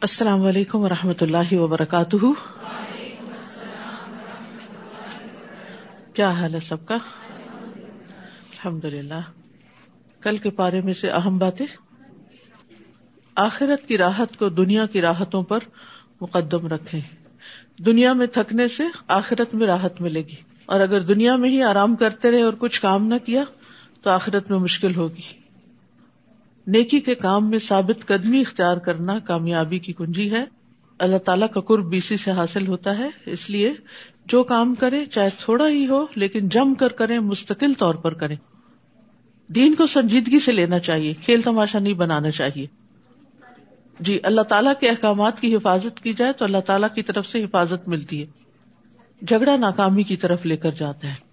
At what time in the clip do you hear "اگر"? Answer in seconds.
20.80-21.00